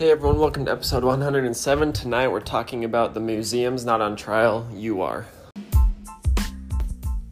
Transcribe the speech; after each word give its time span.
Hey 0.00 0.12
everyone, 0.12 0.38
welcome 0.38 0.64
to 0.64 0.72
episode 0.72 1.04
107. 1.04 1.92
Tonight 1.92 2.28
we're 2.28 2.40
talking 2.40 2.86
about 2.86 3.12
the 3.12 3.20
museums 3.20 3.84
not 3.84 4.00
on 4.00 4.16
trial, 4.16 4.66
you 4.72 5.02
are. 5.02 5.26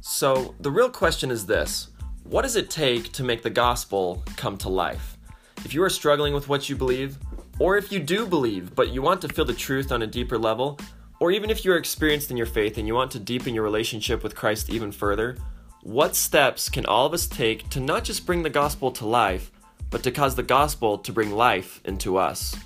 So, 0.02 0.54
the 0.60 0.70
real 0.70 0.90
question 0.90 1.30
is 1.30 1.46
this 1.46 1.88
What 2.24 2.42
does 2.42 2.56
it 2.56 2.68
take 2.68 3.10
to 3.12 3.24
make 3.24 3.42
the 3.42 3.48
gospel 3.48 4.22
come 4.36 4.58
to 4.58 4.68
life? 4.68 5.16
If 5.64 5.72
you 5.72 5.82
are 5.82 5.88
struggling 5.88 6.34
with 6.34 6.50
what 6.50 6.68
you 6.68 6.76
believe, 6.76 7.16
or 7.58 7.78
if 7.78 7.90
you 7.90 8.00
do 8.00 8.26
believe 8.26 8.74
but 8.74 8.90
you 8.90 9.00
want 9.00 9.22
to 9.22 9.28
feel 9.28 9.46
the 9.46 9.54
truth 9.54 9.90
on 9.90 10.02
a 10.02 10.06
deeper 10.06 10.36
level, 10.36 10.78
or 11.20 11.30
even 11.30 11.48
if 11.48 11.64
you're 11.64 11.78
experienced 11.78 12.30
in 12.30 12.36
your 12.36 12.44
faith 12.44 12.76
and 12.76 12.86
you 12.86 12.92
want 12.92 13.10
to 13.12 13.18
deepen 13.18 13.54
your 13.54 13.64
relationship 13.64 14.22
with 14.22 14.36
Christ 14.36 14.68
even 14.68 14.92
further, 14.92 15.38
what 15.84 16.14
steps 16.14 16.68
can 16.68 16.84
all 16.84 17.06
of 17.06 17.14
us 17.14 17.26
take 17.26 17.70
to 17.70 17.80
not 17.80 18.04
just 18.04 18.26
bring 18.26 18.42
the 18.42 18.50
gospel 18.50 18.90
to 18.92 19.06
life, 19.06 19.50
but 19.90 20.02
to 20.02 20.10
cause 20.10 20.34
the 20.34 20.42
gospel 20.42 20.98
to 20.98 21.12
bring 21.12 21.32
life 21.32 21.80
into 21.84 22.18
us? 22.18 22.56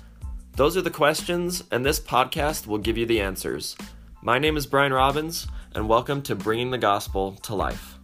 Those 0.55 0.75
are 0.75 0.81
the 0.81 0.89
questions, 0.89 1.63
and 1.71 1.85
this 1.85 1.99
podcast 1.99 2.67
will 2.67 2.77
give 2.77 2.97
you 2.97 3.05
the 3.05 3.21
answers. 3.21 3.77
My 4.21 4.39
name 4.39 4.57
is 4.57 4.65
Brian 4.65 4.93
Robbins, 4.93 5.47
and 5.73 5.87
welcome 5.87 6.21
to 6.23 6.35
Bringing 6.35 6.71
the 6.71 6.77
Gospel 6.77 7.33
to 7.43 7.55
Life. 7.55 7.97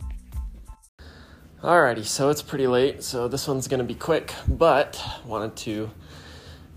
Alrighty, 1.62 2.06
so 2.06 2.30
it's 2.30 2.42
pretty 2.42 2.68
late, 2.68 3.04
so 3.04 3.28
this 3.28 3.46
one's 3.48 3.68
to 3.68 3.84
be 3.84 3.94
quick, 3.94 4.34
but 4.48 5.04
wanted 5.26 5.56
to 5.58 5.92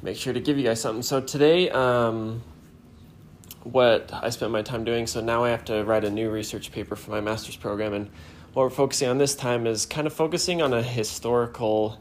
make 0.03 0.17
sure 0.17 0.33
to 0.33 0.41
give 0.41 0.59
you 0.59 0.65
guys 0.65 0.81
something. 0.81 1.03
So 1.03 1.21
today, 1.21 1.71
um, 1.71 2.43
what 3.63 4.11
I 4.13 4.31
spent 4.31 4.51
my 4.51 4.63
time 4.63 4.83
doing, 4.83 5.07
so 5.07 5.21
now 5.21 5.45
I 5.45 5.51
have 5.51 5.65
to 5.67 5.85
write 5.85 6.05
a 6.05 6.11
new 6.11 6.29
research 6.29 6.73
paper 6.73 6.97
for 6.97 7.13
my 7.13 7.21
master's 7.21 7.55
program, 7.55 7.95
and 7.95 8.11
what 8.53 8.65
we're 8.65 8.71
focusing 8.71 9.09
on 9.09 9.19
this 9.19 9.37
time 9.37 9.67
is 9.67 9.87
kind 9.87 10.09
of 10.09 10.13
focusing 10.13 10.61
on 10.61 10.75
a 10.75 10.83
historical 10.83 12.01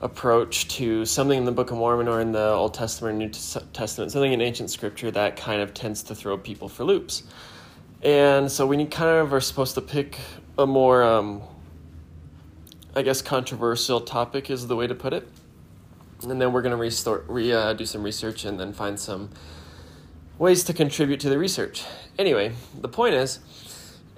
approach 0.00 0.68
to 0.68 1.04
something 1.04 1.38
in 1.38 1.44
the 1.44 1.52
Book 1.52 1.70
of 1.70 1.78
Mormon 1.78 2.08
or 2.08 2.20
in 2.20 2.32
the 2.32 2.50
Old 2.50 2.74
Testament 2.74 3.14
or 3.14 3.18
New 3.18 3.28
Testament, 3.28 4.12
something 4.12 4.32
in 4.32 4.40
ancient 4.40 4.70
scripture 4.70 5.10
that 5.10 5.36
kind 5.36 5.60
of 5.60 5.74
tends 5.74 6.02
to 6.04 6.14
throw 6.14 6.38
people 6.38 6.68
for 6.68 6.84
loops. 6.84 7.24
And 8.02 8.50
so 8.50 8.66
we 8.66 8.84
kind 8.86 9.18
of 9.18 9.32
are 9.32 9.40
supposed 9.40 9.74
to 9.74 9.80
pick 9.80 10.18
a 10.56 10.66
more, 10.66 11.02
um, 11.02 11.42
I 12.94 13.02
guess, 13.02 13.22
controversial 13.22 14.00
topic 14.00 14.50
is 14.50 14.68
the 14.68 14.76
way 14.76 14.86
to 14.86 14.94
put 14.94 15.12
it. 15.12 15.28
And 16.22 16.40
then 16.40 16.52
we're 16.52 16.62
going 16.62 16.72
to 16.72 16.76
restore, 16.76 17.24
re, 17.28 17.52
uh, 17.52 17.72
do 17.72 17.84
some 17.84 18.02
research 18.02 18.44
and 18.44 18.58
then 18.58 18.72
find 18.72 18.98
some 18.98 19.30
ways 20.38 20.62
to 20.64 20.72
contribute 20.72 21.18
to 21.20 21.28
the 21.28 21.38
research. 21.38 21.84
Anyway, 22.18 22.52
the 22.80 22.88
point 22.88 23.14
is, 23.14 23.40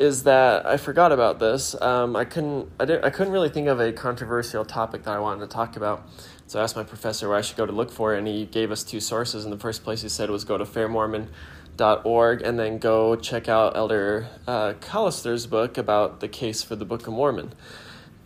is 0.00 0.22
that 0.22 0.64
I 0.64 0.78
forgot 0.78 1.12
about 1.12 1.38
this. 1.38 1.80
Um, 1.80 2.16
I 2.16 2.24
couldn't 2.24 2.70
I, 2.80 2.86
didn't, 2.86 3.04
I 3.04 3.10
couldn't 3.10 3.34
really 3.34 3.50
think 3.50 3.68
of 3.68 3.78
a 3.78 3.92
controversial 3.92 4.64
topic 4.64 5.04
that 5.04 5.14
I 5.14 5.20
wanted 5.20 5.40
to 5.40 5.46
talk 5.46 5.76
about. 5.76 6.08
So 6.46 6.58
I 6.58 6.62
asked 6.62 6.74
my 6.74 6.82
professor 6.82 7.28
where 7.28 7.36
I 7.36 7.42
should 7.42 7.58
go 7.58 7.66
to 7.66 7.72
look 7.72 7.92
for 7.92 8.14
it, 8.14 8.18
and 8.18 8.26
he 8.26 8.46
gave 8.46 8.72
us 8.72 8.82
two 8.82 8.98
sources. 8.98 9.44
And 9.44 9.52
the 9.52 9.58
first 9.58 9.84
place 9.84 10.00
he 10.00 10.08
said 10.08 10.30
was 10.30 10.44
go 10.44 10.56
to 10.56 10.64
fairmormon.org 10.64 12.42
and 12.42 12.58
then 12.58 12.78
go 12.78 13.14
check 13.14 13.48
out 13.48 13.76
Elder 13.76 14.26
uh, 14.48 14.72
Callister's 14.80 15.46
book 15.46 15.76
about 15.76 16.20
the 16.20 16.28
case 16.28 16.62
for 16.62 16.74
the 16.74 16.86
Book 16.86 17.06
of 17.06 17.12
Mormon. 17.12 17.52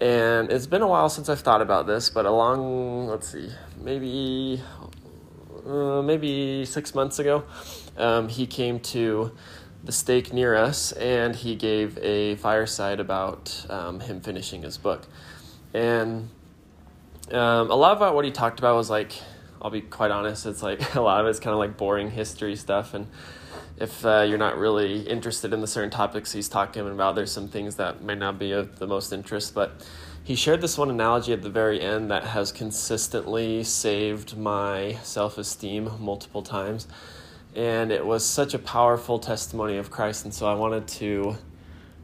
And 0.00 0.50
it's 0.50 0.66
been 0.66 0.82
a 0.82 0.88
while 0.88 1.08
since 1.08 1.28
I've 1.28 1.40
thought 1.40 1.60
about 1.60 1.86
this, 1.86 2.08
but 2.08 2.24
along, 2.24 3.08
let's 3.08 3.28
see, 3.28 3.50
maybe 3.80 4.62
uh, 5.66 6.02
maybe 6.02 6.64
six 6.64 6.94
months 6.94 7.18
ago, 7.18 7.44
um, 7.96 8.28
he 8.28 8.46
came 8.46 8.80
to 8.80 9.32
the 9.84 9.92
stake 9.92 10.32
near 10.32 10.54
us, 10.54 10.92
and 10.92 11.36
he 11.36 11.54
gave 11.54 11.98
a 11.98 12.36
fireside 12.36 13.00
about 13.00 13.66
um, 13.68 14.00
him 14.00 14.20
finishing 14.20 14.62
his 14.62 14.78
book. 14.78 15.06
And 15.74 16.30
um, 17.30 17.70
a 17.70 17.74
lot 17.74 17.96
about 17.96 18.14
what 18.14 18.24
he 18.24 18.30
talked 18.30 18.58
about 18.58 18.76
was 18.76 18.88
like, 18.88 19.12
I'll 19.60 19.70
be 19.70 19.82
quite 19.82 20.10
honest, 20.10 20.46
it's 20.46 20.62
like 20.62 20.94
a 20.96 21.00
lot 21.00 21.20
of 21.20 21.26
it's 21.26 21.38
kind 21.38 21.52
of 21.52 21.58
like 21.58 21.76
boring 21.76 22.10
history 22.10 22.56
stuff. 22.56 22.94
And 22.94 23.08
if 23.76 24.04
uh, 24.06 24.24
you're 24.26 24.38
not 24.38 24.56
really 24.56 25.02
interested 25.02 25.52
in 25.52 25.60
the 25.60 25.66
certain 25.66 25.90
topics 25.90 26.32
he's 26.32 26.48
talking 26.48 26.88
about, 26.88 27.14
there's 27.14 27.32
some 27.32 27.48
things 27.48 27.76
that 27.76 28.02
may 28.02 28.14
not 28.14 28.38
be 28.38 28.52
of 28.52 28.78
the 28.78 28.86
most 28.86 29.12
interest. 29.12 29.54
But 29.54 29.86
he 30.22 30.34
shared 30.34 30.62
this 30.62 30.78
one 30.78 30.90
analogy 30.90 31.34
at 31.34 31.42
the 31.42 31.50
very 31.50 31.82
end 31.82 32.10
that 32.10 32.24
has 32.24 32.52
consistently 32.52 33.62
saved 33.64 34.38
my 34.38 34.98
self 35.02 35.36
esteem 35.36 35.90
multiple 36.00 36.42
times 36.42 36.86
and 37.54 37.92
it 37.92 38.04
was 38.04 38.24
such 38.24 38.54
a 38.54 38.58
powerful 38.58 39.18
testimony 39.18 39.76
of 39.76 39.90
Christ. 39.90 40.24
And 40.24 40.34
so 40.34 40.46
I 40.46 40.54
wanted 40.54 40.88
to, 40.88 41.36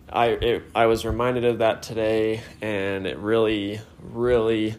I 0.09 0.27
it, 0.27 0.62
I 0.75 0.87
was 0.87 1.05
reminded 1.05 1.44
of 1.44 1.59
that 1.59 1.83
today, 1.83 2.43
and 2.61 3.06
it 3.06 3.19
really, 3.19 3.81
really 4.00 4.77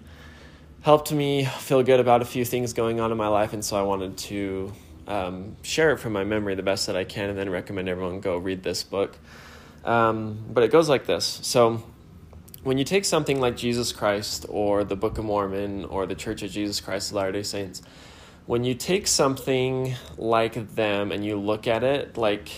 helped 0.82 1.12
me 1.12 1.46
feel 1.46 1.84
good 1.84 2.00
about 2.00 2.22
a 2.22 2.26
few 2.26 2.44
things 2.46 2.74
going 2.74 3.00
on 3.00 3.12
in 3.12 3.18
my 3.18 3.28
life. 3.28 3.54
And 3.54 3.64
so 3.64 3.78
I 3.78 3.84
wanted 3.84 4.18
to 4.18 4.74
um, 5.08 5.56
share 5.62 5.92
it 5.92 5.98
from 5.98 6.14
my 6.14 6.24
memory 6.24 6.56
the 6.56 6.64
best 6.64 6.88
that 6.88 6.96
I 6.96 7.04
can, 7.04 7.30
and 7.30 7.38
then 7.38 7.50
recommend 7.50 7.90
everyone 7.90 8.20
go 8.20 8.38
read 8.38 8.64
this 8.64 8.84
book. 8.84 9.18
Um, 9.84 10.44
but 10.50 10.64
it 10.64 10.72
goes 10.72 10.90
like 10.90 11.06
this. 11.06 11.40
So 11.44 11.84
when 12.64 12.78
you 12.78 12.84
take 12.84 13.06
something 13.06 13.40
like 13.40 13.58
Jesus 13.58 13.92
Christ 13.92 14.46
or 14.48 14.84
the 14.84 14.96
Book 14.96 15.18
of 15.18 15.26
Mormon 15.26 15.86
or 15.86 16.06
the 16.06 16.16
Church 16.16 16.44
of 16.44 16.52
Jesus 16.52 16.80
Christ 16.80 17.10
of 17.10 17.16
Latter 17.16 17.32
day 17.32 17.44
Saints, 17.44 17.82
when 18.52 18.66
you 18.66 18.76
take 18.76 19.08
something 19.08 19.96
like 20.18 20.76
them 20.76 21.14
and 21.14 21.24
you 21.24 21.40
look 21.40 21.68
at 21.68 21.86
it, 21.86 22.18
like 22.18 22.50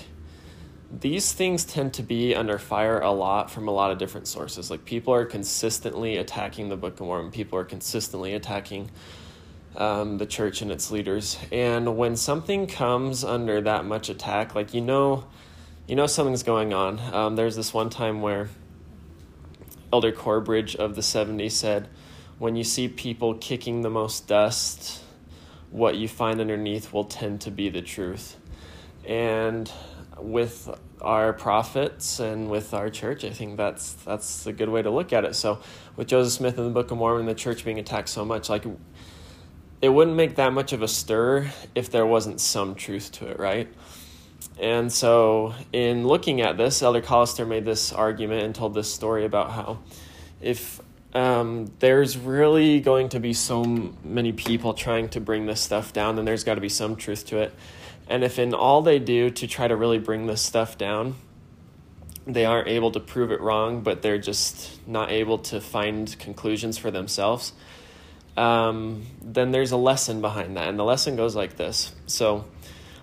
these 0.91 1.31
things 1.33 1.65
tend 1.65 1.93
to 1.93 2.01
be 2.01 2.33
under 2.33 2.57
fire 2.57 2.99
a 2.99 3.11
lot 3.11 3.51
from 3.51 3.67
a 3.67 3.71
lot 3.71 3.91
of 3.91 3.99
different 3.99 4.27
sources. 4.27 4.71
Like 4.71 4.85
people 4.85 5.13
are 5.13 5.23
consistently 5.23 6.17
attacking 6.17 6.69
the 6.69 6.75
Book 6.75 6.93
of 6.93 7.01
Mormon, 7.01 7.29
people 7.29 7.59
are 7.59 7.63
consistently 7.63 8.33
attacking 8.33 8.89
um, 9.77 10.17
the 10.17 10.25
church 10.25 10.63
and 10.63 10.71
its 10.71 10.89
leaders. 10.89 11.37
And 11.51 11.95
when 11.95 12.15
something 12.15 12.65
comes 12.65 13.23
under 13.23 13.61
that 13.61 13.85
much 13.85 14.09
attack, 14.09 14.55
like 14.55 14.73
you 14.73 14.81
know, 14.81 15.25
you 15.87 15.95
know 15.95 16.07
something's 16.07 16.41
going 16.41 16.73
on. 16.73 16.99
Um, 17.13 17.35
there's 17.35 17.55
this 17.55 17.71
one 17.71 17.91
time 17.91 18.23
where 18.23 18.49
Elder 19.91 20.11
Corbridge 20.11 20.75
of 20.75 20.95
the 20.95 21.01
70s 21.01 21.51
said, 21.51 21.87
when 22.39 22.55
you 22.55 22.63
see 22.63 22.87
people 22.87 23.35
kicking 23.35 23.83
the 23.83 23.91
most 23.91 24.27
dust 24.27 25.03
what 25.73 25.95
you 25.95 26.07
find 26.07 26.39
underneath 26.39 26.94
will 26.94 27.03
tend 27.03 27.41
to 27.41 27.50
be 27.50 27.67
the 27.67 27.81
truth. 27.81 28.38
And 29.06 29.69
with 30.19 30.69
our 31.01 31.34
prophets 31.34 32.19
and 32.19 32.47
with 32.50 32.75
our 32.75 32.91
church, 32.91 33.25
I 33.25 33.31
think 33.31 33.57
that's 33.57 33.94
that's 33.94 34.45
a 34.45 34.53
good 34.53 34.69
way 34.69 34.83
to 34.83 34.91
look 34.91 35.12
at 35.12 35.25
it. 35.25 35.35
So, 35.35 35.59
with 35.95 36.07
Joseph 36.07 36.33
Smith 36.33 36.59
and 36.59 36.67
the 36.67 36.72
Book 36.72 36.91
of 36.91 37.00
Mormon, 37.00 37.25
the 37.25 37.33
church 37.33 37.66
being 37.66 37.79
attacked 37.79 38.09
so 38.09 38.23
much, 38.23 38.50
like 38.50 38.66
it 39.81 39.89
wouldn't 39.89 40.16
make 40.16 40.35
that 40.35 40.53
much 40.53 40.73
of 40.73 40.83
a 40.83 40.88
stir 40.88 41.51
if 41.73 41.89
there 41.89 42.06
wasn't 42.06 42.39
some 42.39 42.75
truth 42.75 43.12
to 43.13 43.28
it, 43.28 43.39
right? 43.39 43.67
And 44.59 44.94
so, 44.94 45.56
in 45.73 46.07
looking 46.07 46.41
at 46.41 46.56
this, 46.56 46.83
Elder 46.83 47.01
Callister 47.01 47.47
made 47.47 47.66
this 47.66 47.91
argument 47.91 48.44
and 48.44 48.53
told 48.53 48.75
this 48.75 48.94
story 48.94 49.25
about 49.25 49.51
how 49.51 49.79
if 50.39 50.79
um, 51.13 51.72
there's 51.79 52.18
really 52.18 52.79
going 52.79 53.09
to 53.09 53.19
be 53.19 53.34
so 53.34 53.63
many 54.03 54.31
people 54.31 54.74
trying 54.74 55.09
to 55.09 55.22
bring 55.22 55.46
this 55.46 55.62
stuff 55.62 55.94
down, 55.94 56.16
then 56.16 56.25
there's 56.25 56.44
got 56.44 56.56
to 56.56 56.62
be 56.62 56.69
some 56.69 56.96
truth 56.96 57.25
to 57.28 57.38
it. 57.38 57.53
And 58.07 58.24
if 58.24 58.40
in 58.40 58.53
all 58.53 58.81
they 58.81 59.00
do 59.00 59.29
to 59.29 59.47
try 59.47 59.68
to 59.68 59.75
really 59.75 60.00
bring 60.00 60.25
this 60.25 60.41
stuff 60.41 60.78
down, 60.78 61.16
they 62.25 62.46
aren't 62.46 62.68
able 62.68 62.91
to 62.91 63.00
prove 63.00 63.31
it 63.31 63.41
wrong, 63.41 63.81
but 63.81 64.01
they're 64.01 64.18
just 64.18 64.85
not 64.88 65.12
able 65.12 65.38
to 65.38 65.62
find 65.62 66.18
conclusions 66.19 66.78
for 66.78 66.90
themselves, 66.90 67.53
um, 68.35 69.06
then 69.22 69.51
there's 69.51 69.72
a 69.72 69.78
lesson 69.78 70.22
behind 70.22 70.57
that. 70.57 70.68
And 70.68 70.80
the 70.80 70.84
lesson 70.84 71.16
goes 71.16 71.35
like 71.35 71.57
this. 71.57 71.94
So, 72.07 72.45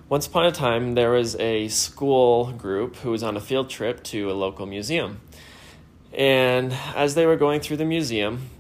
once 0.09 0.27
upon 0.27 0.47
a 0.47 0.53
time, 0.53 0.95
there 0.95 1.11
was 1.11 1.37
a 1.37 1.69
school 1.69 2.51
group 2.53 2.97
who 2.97 3.13
was 3.13 3.23
on 3.23 3.37
a 3.37 3.41
field 3.41 3.71
trip 3.71 4.03
to 4.03 4.31
a 4.31 4.35
local 4.35 4.67
museum. 4.67 5.21
And 6.13 6.73
as 6.95 7.15
they 7.15 7.27
were 7.27 7.37
going 7.37 7.61
through 7.61 7.77
the 7.79 7.85
museum, 7.85 8.51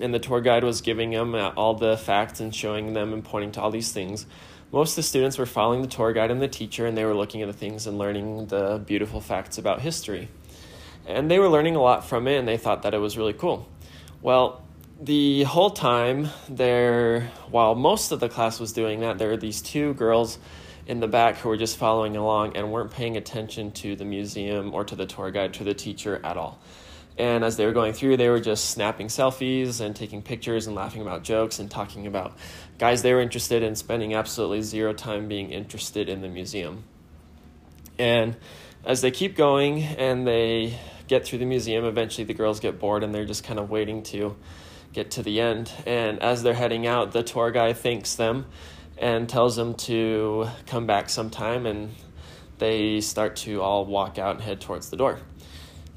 and 0.00 0.14
the 0.14 0.18
tour 0.18 0.40
guide 0.40 0.64
was 0.64 0.80
giving 0.80 1.10
them 1.10 1.34
uh, 1.34 1.52
all 1.56 1.74
the 1.74 1.96
facts 1.96 2.40
and 2.40 2.54
showing 2.54 2.94
them 2.94 3.12
and 3.12 3.22
pointing 3.22 3.52
to 3.52 3.60
all 3.60 3.70
these 3.70 3.92
things, 3.92 4.26
most 4.72 4.92
of 4.92 4.96
the 4.96 5.02
students 5.02 5.36
were 5.36 5.46
following 5.46 5.82
the 5.82 5.88
tour 5.88 6.12
guide 6.12 6.30
and 6.30 6.40
the 6.40 6.48
teacher, 6.48 6.86
and 6.86 6.96
they 6.96 7.04
were 7.04 7.14
looking 7.14 7.42
at 7.42 7.46
the 7.46 7.52
things 7.52 7.86
and 7.86 7.98
learning 7.98 8.46
the 8.46 8.80
beautiful 8.84 9.20
facts 9.20 9.58
about 9.58 9.80
history. 9.80 10.28
And 11.06 11.30
they 11.30 11.38
were 11.38 11.48
learning 11.48 11.76
a 11.76 11.82
lot 11.82 12.04
from 12.04 12.28
it, 12.28 12.36
and 12.36 12.46
they 12.46 12.56
thought 12.56 12.82
that 12.82 12.94
it 12.94 12.98
was 12.98 13.18
really 13.18 13.32
cool. 13.32 13.68
Well, 14.22 14.62
the 15.00 15.44
whole 15.44 15.70
time 15.70 16.28
there, 16.48 17.30
while 17.50 17.74
most 17.74 18.12
of 18.12 18.20
the 18.20 18.28
class 18.28 18.60
was 18.60 18.72
doing 18.72 19.00
that, 19.00 19.18
there 19.18 19.28
were 19.28 19.36
these 19.36 19.62
two 19.62 19.94
girls 19.94 20.38
in 20.86 21.00
the 21.00 21.08
back 21.08 21.36
who 21.36 21.48
were 21.48 21.56
just 21.56 21.78
following 21.78 22.16
along 22.16 22.56
and 22.56 22.70
weren't 22.70 22.90
paying 22.90 23.16
attention 23.16 23.72
to 23.72 23.96
the 23.96 24.04
museum 24.04 24.74
or 24.74 24.84
to 24.84 24.94
the 24.94 25.06
tour 25.06 25.30
guide, 25.30 25.54
to 25.54 25.64
the 25.64 25.72
teacher 25.72 26.20
at 26.22 26.36
all. 26.36 26.60
And 27.16 27.44
as 27.44 27.56
they 27.56 27.66
were 27.66 27.72
going 27.72 27.92
through, 27.92 28.18
they 28.18 28.28
were 28.28 28.40
just 28.40 28.70
snapping 28.70 29.08
selfies 29.08 29.80
and 29.80 29.96
taking 29.96 30.22
pictures 30.22 30.66
and 30.66 30.76
laughing 30.76 31.02
about 31.02 31.22
jokes 31.22 31.58
and 31.58 31.70
talking 31.70 32.06
about 32.06 32.36
guys 32.78 33.02
they 33.02 33.12
were 33.12 33.20
interested 33.20 33.62
in, 33.62 33.76
spending 33.76 34.14
absolutely 34.14 34.62
zero 34.62 34.92
time 34.92 35.28
being 35.28 35.50
interested 35.50 36.08
in 36.08 36.20
the 36.20 36.28
museum. 36.28 36.84
And 37.98 38.36
as 38.84 39.00
they 39.00 39.10
keep 39.10 39.36
going 39.36 39.82
and 39.82 40.26
they 40.26 40.78
get 41.08 41.26
through 41.26 41.40
the 41.40 41.44
museum, 41.46 41.84
eventually 41.84 42.24
the 42.24 42.34
girls 42.34 42.60
get 42.60 42.78
bored 42.78 43.02
and 43.02 43.14
they're 43.14 43.26
just 43.26 43.44
kind 43.44 43.58
of 43.58 43.70
waiting 43.70 44.02
to 44.04 44.36
get 44.92 45.12
to 45.12 45.22
the 45.22 45.40
end. 45.40 45.72
And 45.86 46.20
as 46.20 46.42
they're 46.42 46.54
heading 46.54 46.86
out, 46.86 47.12
the 47.12 47.22
tour 47.22 47.50
guy 47.50 47.72
thanks 47.72 48.14
them 48.14 48.46
and 48.98 49.28
tells 49.28 49.56
them 49.56 49.74
to 49.74 50.48
come 50.66 50.86
back 50.86 51.08
sometime. 51.08 51.66
And 51.66 51.94
they 52.58 53.00
start 53.00 53.36
to 53.36 53.62
all 53.62 53.86
walk 53.86 54.18
out 54.18 54.36
and 54.36 54.44
head 54.44 54.60
towards 54.60 54.90
the 54.90 54.96
door. 54.96 55.18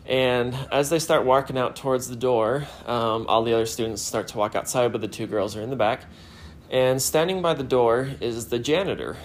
And 0.05 0.53
as 0.71 0.89
they 0.89 0.99
start 0.99 1.25
walking 1.25 1.57
out 1.57 1.75
towards 1.75 2.07
the 2.07 2.15
door, 2.15 2.67
um, 2.85 3.25
all 3.27 3.43
the 3.43 3.53
other 3.53 3.65
students 3.65 4.01
start 4.01 4.27
to 4.29 4.37
walk 4.37 4.55
outside, 4.55 4.91
but 4.91 5.01
the 5.01 5.07
two 5.07 5.27
girls 5.27 5.55
are 5.55 5.61
in 5.61 5.69
the 5.69 5.77
back. 5.77 6.05
And 6.69 7.01
standing 7.01 7.41
by 7.41 7.53
the 7.53 7.63
door 7.63 8.09
is 8.19 8.47
the 8.47 8.59
janitor. 8.59 9.15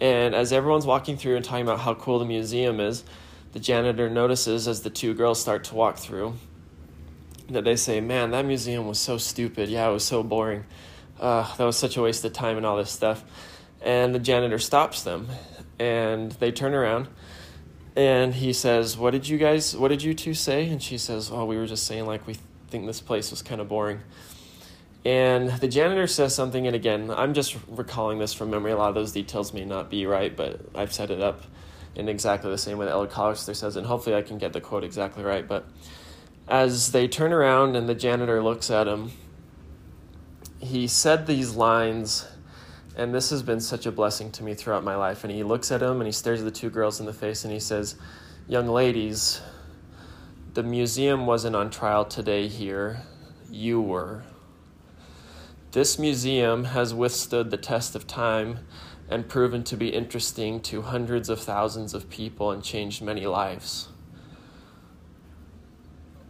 And 0.00 0.34
as 0.34 0.52
everyone's 0.52 0.86
walking 0.86 1.16
through 1.16 1.36
and 1.36 1.44
talking 1.44 1.62
about 1.62 1.80
how 1.80 1.94
cool 1.94 2.18
the 2.18 2.24
museum 2.24 2.78
is, 2.78 3.04
the 3.52 3.60
janitor 3.60 4.08
notices 4.08 4.68
as 4.68 4.82
the 4.82 4.90
two 4.90 5.14
girls 5.14 5.40
start 5.40 5.64
to 5.64 5.74
walk 5.74 5.98
through 5.98 6.34
that 7.52 7.64
they 7.64 7.76
say, 7.76 8.00
Man, 8.00 8.30
that 8.32 8.44
museum 8.44 8.86
was 8.86 8.98
so 8.98 9.18
stupid. 9.18 9.68
Yeah, 9.68 9.88
it 9.88 9.92
was 9.92 10.04
so 10.04 10.22
boring. 10.22 10.64
Uh, 11.20 11.54
that 11.56 11.64
was 11.64 11.76
such 11.76 11.96
a 11.96 12.02
waste 12.02 12.24
of 12.24 12.32
time 12.32 12.56
and 12.56 12.66
all 12.66 12.76
this 12.76 12.90
stuff. 12.90 13.24
And 13.80 14.14
the 14.14 14.18
janitor 14.18 14.58
stops 14.58 15.02
them 15.02 15.28
and 15.78 16.32
they 16.32 16.52
turn 16.52 16.74
around 16.74 17.08
and 17.96 18.34
he 18.34 18.52
says, 18.52 18.96
What 18.96 19.10
did 19.10 19.28
you 19.28 19.38
guys, 19.38 19.76
what 19.76 19.88
did 19.88 20.02
you 20.02 20.14
two 20.14 20.34
say? 20.34 20.68
And 20.68 20.82
she 20.82 20.98
says, 20.98 21.30
Oh, 21.32 21.44
we 21.44 21.56
were 21.56 21.66
just 21.66 21.86
saying, 21.86 22.06
like, 22.06 22.26
we 22.26 22.36
think 22.68 22.86
this 22.86 23.00
place 23.00 23.30
was 23.30 23.42
kind 23.42 23.60
of 23.60 23.68
boring. 23.68 24.00
And 25.04 25.50
the 25.50 25.66
janitor 25.66 26.06
says 26.06 26.32
something, 26.34 26.66
and 26.66 26.76
again, 26.76 27.10
I'm 27.10 27.34
just 27.34 27.56
recalling 27.66 28.18
this 28.18 28.32
from 28.32 28.50
memory. 28.50 28.70
A 28.70 28.76
lot 28.76 28.88
of 28.88 28.94
those 28.94 29.12
details 29.12 29.52
may 29.52 29.64
not 29.64 29.90
be 29.90 30.06
right, 30.06 30.34
but 30.34 30.60
I've 30.76 30.92
set 30.92 31.10
it 31.10 31.20
up 31.20 31.42
in 31.96 32.08
exactly 32.08 32.50
the 32.50 32.58
same 32.58 32.78
way 32.78 32.86
that 32.86 32.92
Elder 32.92 33.10
Callister 33.10 33.54
says, 33.54 33.74
and 33.74 33.84
hopefully 33.84 34.14
I 34.14 34.22
can 34.22 34.38
get 34.38 34.52
the 34.52 34.60
quote 34.60 34.84
exactly 34.84 35.24
right. 35.24 35.46
But 35.46 35.66
as 36.52 36.92
they 36.92 37.08
turn 37.08 37.32
around 37.32 37.74
and 37.76 37.88
the 37.88 37.94
janitor 37.94 38.42
looks 38.42 38.70
at 38.70 38.86
him, 38.86 39.10
he 40.58 40.86
said 40.86 41.26
these 41.26 41.54
lines, 41.54 42.28
and 42.94 43.14
this 43.14 43.30
has 43.30 43.42
been 43.42 43.58
such 43.58 43.86
a 43.86 43.90
blessing 43.90 44.30
to 44.32 44.44
me 44.44 44.52
throughout 44.52 44.84
my 44.84 44.94
life. 44.94 45.24
And 45.24 45.32
he 45.32 45.42
looks 45.44 45.72
at 45.72 45.82
him 45.82 45.92
and 45.92 46.04
he 46.04 46.12
stares 46.12 46.44
the 46.44 46.50
two 46.50 46.68
girls 46.68 47.00
in 47.00 47.06
the 47.06 47.12
face 47.14 47.44
and 47.44 47.52
he 47.54 47.58
says, 47.58 47.96
Young 48.46 48.68
ladies, 48.68 49.40
the 50.52 50.62
museum 50.62 51.24
wasn't 51.24 51.56
on 51.56 51.70
trial 51.70 52.04
today 52.04 52.48
here, 52.48 53.00
you 53.50 53.80
were. 53.80 54.22
This 55.70 55.98
museum 55.98 56.64
has 56.64 56.92
withstood 56.92 57.50
the 57.50 57.56
test 57.56 57.94
of 57.96 58.06
time 58.06 58.58
and 59.08 59.26
proven 59.26 59.64
to 59.64 59.76
be 59.78 59.88
interesting 59.88 60.60
to 60.60 60.82
hundreds 60.82 61.30
of 61.30 61.40
thousands 61.40 61.94
of 61.94 62.10
people 62.10 62.50
and 62.50 62.62
changed 62.62 63.00
many 63.00 63.24
lives. 63.24 63.88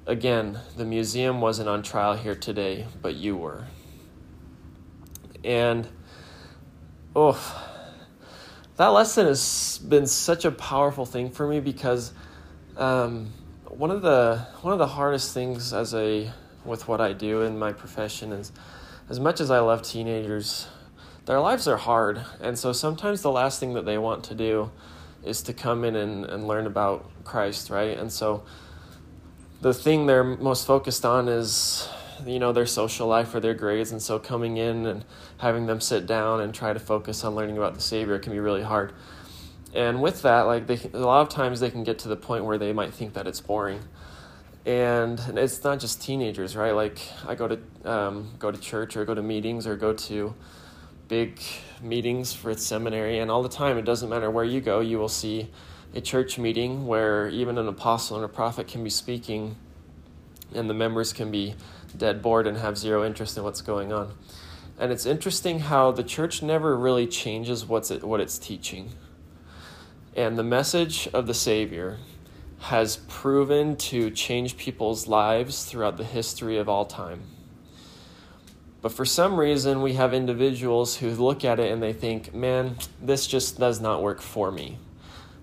Again, 0.06 0.58
the 0.76 0.84
museum 0.84 1.40
wasn't 1.40 1.68
on 1.68 1.82
trial 1.82 2.16
here 2.16 2.34
today, 2.34 2.86
but 3.00 3.14
you 3.14 3.36
were. 3.36 3.66
And, 5.44 5.88
oh, 7.14 7.38
that 8.76 8.88
lesson 8.88 9.26
has 9.26 9.78
been 9.88 10.06
such 10.06 10.44
a 10.44 10.50
powerful 10.50 11.06
thing 11.06 11.30
for 11.30 11.46
me 11.46 11.60
because 11.60 12.12
um, 12.76 13.32
one 13.68 13.90
of 13.90 14.02
the 14.02 14.44
one 14.62 14.72
of 14.72 14.78
the 14.78 14.86
hardest 14.86 15.32
things 15.32 15.72
as 15.72 15.94
a 15.94 16.32
with 16.64 16.88
what 16.88 17.00
I 17.00 17.12
do 17.12 17.42
in 17.42 17.58
my 17.58 17.72
profession 17.72 18.32
is 18.32 18.52
as 19.08 19.20
much 19.20 19.40
as 19.40 19.50
I 19.50 19.60
love 19.60 19.82
teenagers, 19.82 20.68
their 21.26 21.40
lives 21.40 21.68
are 21.68 21.76
hard. 21.76 22.22
And 22.40 22.58
so 22.58 22.72
sometimes 22.72 23.22
the 23.22 23.30
last 23.30 23.60
thing 23.60 23.74
that 23.74 23.84
they 23.84 23.98
want 23.98 24.24
to 24.24 24.34
do 24.34 24.70
is 25.24 25.42
to 25.42 25.52
come 25.52 25.84
in 25.84 25.94
and, 25.94 26.24
and 26.24 26.48
learn 26.48 26.66
about 26.66 27.08
Christ, 27.24 27.70
right? 27.70 27.96
And 27.96 28.12
so 28.12 28.44
the 29.62 29.72
thing 29.72 30.06
they're 30.06 30.22
most 30.22 30.66
focused 30.66 31.04
on 31.04 31.28
is, 31.28 31.88
you 32.26 32.38
know, 32.38 32.52
their 32.52 32.66
social 32.66 33.06
life 33.06 33.34
or 33.34 33.40
their 33.40 33.54
grades. 33.54 33.90
And 33.92 34.02
so 34.02 34.18
coming 34.18 34.58
in 34.58 34.84
and 34.86 35.04
having 35.38 35.66
them 35.66 35.80
sit 35.80 36.06
down 36.06 36.40
and 36.40 36.54
try 36.54 36.72
to 36.72 36.80
focus 36.80 37.24
on 37.24 37.34
learning 37.34 37.56
about 37.56 37.74
the 37.74 37.80
Savior 37.80 38.18
can 38.18 38.32
be 38.32 38.40
really 38.40 38.62
hard. 38.62 38.92
And 39.72 40.02
with 40.02 40.20
that, 40.22 40.42
like 40.42 40.66
they, 40.66 40.78
a 40.92 40.98
lot 40.98 41.22
of 41.22 41.30
times 41.30 41.60
they 41.60 41.70
can 41.70 41.82
get 41.82 41.98
to 42.00 42.08
the 42.08 42.16
point 42.16 42.44
where 42.44 42.58
they 42.58 42.74
might 42.74 42.92
think 42.92 43.14
that 43.14 43.26
it's 43.26 43.40
boring 43.40 43.80
and 44.64 45.18
it's 45.36 45.64
not 45.64 45.80
just 45.80 46.00
teenagers, 46.00 46.54
right? 46.54 46.72
Like 46.72 47.00
I 47.26 47.34
go 47.34 47.48
to 47.48 47.58
um, 47.90 48.30
go 48.38 48.50
to 48.50 48.58
church 48.58 48.96
or 48.96 49.04
go 49.04 49.14
to 49.14 49.22
meetings 49.22 49.66
or 49.66 49.76
go 49.76 49.92
to 49.92 50.34
big 51.08 51.40
meetings 51.82 52.32
for 52.32 52.54
seminary, 52.54 53.18
and 53.18 53.30
all 53.30 53.42
the 53.42 53.48
time 53.48 53.76
it 53.76 53.84
doesn't 53.84 54.08
matter 54.08 54.30
where 54.30 54.44
you 54.44 54.60
go, 54.60 54.80
you 54.80 54.98
will 54.98 55.08
see 55.08 55.50
a 55.94 56.00
church 56.00 56.38
meeting 56.38 56.86
where 56.86 57.28
even 57.28 57.58
an 57.58 57.68
apostle 57.68 58.16
and 58.16 58.24
a 58.24 58.28
prophet 58.28 58.68
can 58.68 58.82
be 58.82 58.90
speaking, 58.90 59.56
and 60.54 60.68
the 60.68 60.74
members 60.74 61.12
can 61.12 61.30
be 61.30 61.54
dead 61.96 62.22
bored 62.22 62.46
and 62.46 62.56
have 62.58 62.78
zero 62.78 63.04
interest 63.04 63.36
in 63.36 63.44
what's 63.44 63.60
going 63.60 63.92
on. 63.92 64.14
And 64.78 64.90
it's 64.90 65.06
interesting 65.06 65.60
how 65.60 65.92
the 65.92 66.02
church 66.02 66.42
never 66.42 66.76
really 66.76 67.06
changes 67.06 67.66
what's 67.66 67.90
it, 67.90 68.02
what 68.02 68.20
it's 68.20 68.38
teaching. 68.38 68.90
And 70.16 70.38
the 70.38 70.42
message 70.42 71.08
of 71.12 71.26
the 71.26 71.34
Savior 71.34 71.98
has 72.60 72.96
proven 73.08 73.76
to 73.76 74.10
change 74.10 74.56
people's 74.56 75.08
lives 75.08 75.64
throughout 75.64 75.96
the 75.96 76.04
history 76.04 76.58
of 76.58 76.68
all 76.68 76.84
time. 76.84 77.22
But 78.80 78.92
for 78.92 79.04
some 79.04 79.38
reason, 79.38 79.82
we 79.82 79.94
have 79.94 80.12
individuals 80.12 80.96
who 80.96 81.10
look 81.10 81.44
at 81.44 81.60
it 81.60 81.70
and 81.70 81.82
they 81.82 81.92
think, 81.92 82.34
man, 82.34 82.76
this 83.00 83.26
just 83.26 83.58
does 83.58 83.80
not 83.80 84.02
work 84.02 84.20
for 84.20 84.50
me. 84.50 84.78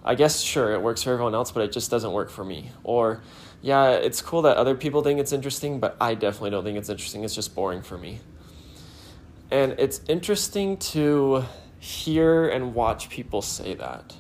I 0.10 0.16
guess, 0.16 0.42
sure, 0.42 0.74
it 0.74 0.82
works 0.82 1.04
for 1.04 1.12
everyone 1.12 1.36
else, 1.36 1.52
but 1.52 1.62
it 1.62 1.72
just 1.72 1.92
doesn't 1.92 2.12
work 2.12 2.32
for 2.32 2.44
me. 2.44 2.72
Or, 2.84 3.22
yeah, 3.62 3.92
it's 3.92 4.24
cool 4.24 4.42
that 4.42 4.58
other 4.58 4.74
people 4.74 5.04
think 5.04 5.20
it's 5.20 5.32
interesting, 5.32 5.80
but 5.80 5.96
I 6.02 6.16
definitely 6.16 6.50
don't 6.50 6.64
think 6.64 6.80
it's 6.80 6.90
interesting. 6.90 7.24
It's 7.24 7.36
just 7.36 7.54
boring 7.54 7.84
for 7.84 7.96
me. 7.96 8.20
And 9.52 9.76
it's 9.78 10.02
interesting 10.08 10.78
to 10.78 11.46
hear 11.78 12.50
and 12.50 12.74
watch 12.74 13.10
people 13.10 13.44
say 13.44 13.76
that 13.76 14.16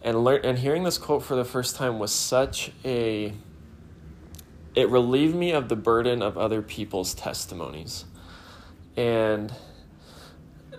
and 0.00 0.22
learn 0.22 0.42
and 0.44 0.56
hearing 0.56 0.84
this 0.84 0.96
quote 0.96 1.24
for 1.24 1.34
the 1.34 1.44
first 1.44 1.74
time 1.74 1.98
was 1.98 2.12
such 2.12 2.70
a 2.84 3.34
it 4.76 4.88
relieved 4.88 5.34
me 5.34 5.50
of 5.50 5.68
the 5.68 5.76
burden 5.76 6.22
of 6.22 6.38
other 6.38 6.62
people's 6.62 7.14
testimonies 7.14 8.04
and 8.96 9.52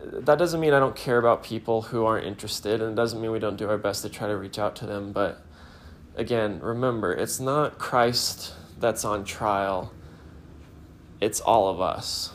that 0.03 0.37
doesn't 0.37 0.59
mean 0.59 0.73
i 0.73 0.79
don't 0.79 0.95
care 0.95 1.17
about 1.17 1.43
people 1.43 1.83
who 1.83 2.05
aren't 2.05 2.25
interested 2.25 2.81
and 2.81 2.93
it 2.93 2.95
doesn't 2.95 3.21
mean 3.21 3.31
we 3.31 3.39
don't 3.39 3.57
do 3.57 3.69
our 3.69 3.77
best 3.77 4.01
to 4.01 4.09
try 4.09 4.27
to 4.27 4.35
reach 4.35 4.57
out 4.57 4.75
to 4.75 4.85
them 4.85 5.11
but 5.11 5.41
again 6.15 6.59
remember 6.59 7.13
it's 7.13 7.39
not 7.39 7.77
christ 7.77 8.53
that's 8.79 9.05
on 9.05 9.23
trial 9.23 9.91
it's 11.19 11.39
all 11.39 11.69
of 11.69 11.79
us 11.79 12.31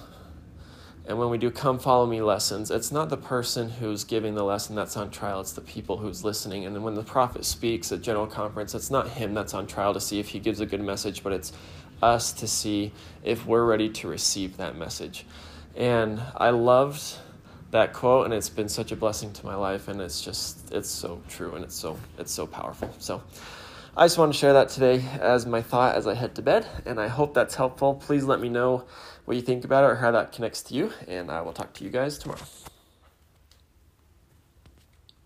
and 1.08 1.18
when 1.18 1.30
we 1.30 1.38
do 1.38 1.52
come 1.52 1.78
follow 1.78 2.04
me 2.04 2.20
lessons, 2.20 2.70
it's 2.70 2.90
not 2.90 3.10
the 3.10 3.16
person 3.16 3.68
who's 3.68 4.02
giving 4.02 4.34
the 4.34 4.42
lesson 4.42 4.74
that's 4.74 4.96
on 4.96 5.10
trial, 5.10 5.40
it's 5.40 5.52
the 5.52 5.60
people 5.60 5.98
who's 5.98 6.24
listening. 6.24 6.66
And 6.66 6.82
when 6.82 6.96
the 6.96 7.04
prophet 7.04 7.44
speaks 7.44 7.92
at 7.92 8.02
general 8.02 8.26
conference, 8.26 8.74
it's 8.74 8.90
not 8.90 9.10
him 9.10 9.32
that's 9.32 9.54
on 9.54 9.68
trial 9.68 9.94
to 9.94 10.00
see 10.00 10.18
if 10.18 10.30
he 10.30 10.40
gives 10.40 10.58
a 10.58 10.66
good 10.66 10.80
message, 10.80 11.22
but 11.22 11.32
it's 11.32 11.52
us 12.02 12.32
to 12.32 12.48
see 12.48 12.92
if 13.22 13.46
we're 13.46 13.64
ready 13.64 13.88
to 13.88 14.08
receive 14.08 14.56
that 14.56 14.76
message. 14.76 15.26
And 15.76 16.20
I 16.36 16.50
loved 16.50 17.00
that 17.76 17.92
quote 17.92 18.24
and 18.24 18.34
it's 18.34 18.48
been 18.48 18.68
such 18.68 18.90
a 18.90 18.96
blessing 18.96 19.32
to 19.34 19.46
my 19.46 19.54
life 19.54 19.88
and 19.88 20.00
it's 20.00 20.20
just 20.20 20.72
it's 20.72 20.88
so 20.88 21.20
true 21.28 21.54
and 21.54 21.64
it's 21.64 21.76
so 21.76 21.98
it's 22.18 22.32
so 22.32 22.46
powerful. 22.46 22.90
So 22.98 23.22
I 23.96 24.04
just 24.04 24.18
want 24.18 24.32
to 24.32 24.38
share 24.38 24.52
that 24.54 24.68
today 24.68 25.04
as 25.20 25.46
my 25.46 25.62
thought 25.62 25.94
as 25.94 26.06
I 26.06 26.14
head 26.14 26.34
to 26.34 26.42
bed, 26.42 26.66
and 26.84 27.00
I 27.00 27.08
hope 27.08 27.32
that's 27.32 27.54
helpful. 27.54 27.94
Please 27.94 28.24
let 28.24 28.40
me 28.40 28.50
know 28.50 28.84
what 29.24 29.38
you 29.38 29.42
think 29.42 29.64
about 29.64 29.84
it 29.84 29.86
or 29.86 29.94
how 29.96 30.10
that 30.10 30.32
connects 30.32 30.62
to 30.64 30.74
you, 30.74 30.92
and 31.08 31.30
I 31.30 31.40
will 31.40 31.54
talk 31.54 31.72
to 31.74 31.84
you 31.84 31.88
guys 31.88 32.18
tomorrow. 32.18 32.42